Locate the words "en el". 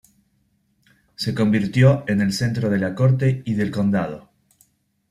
2.07-2.33